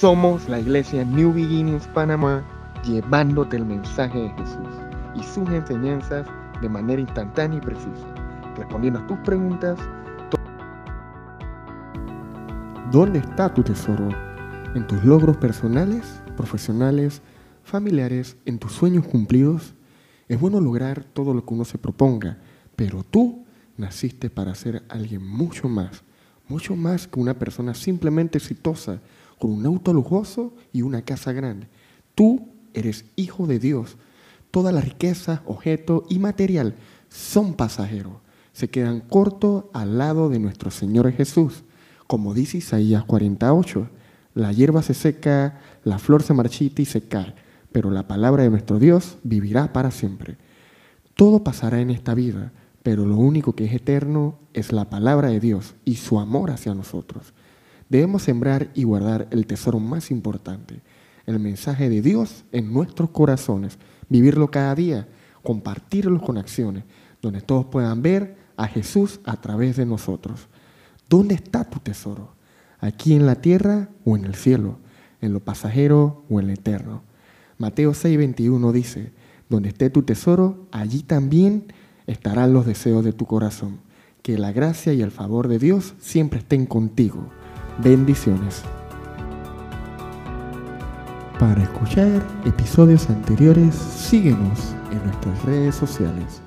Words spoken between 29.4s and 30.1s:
un auto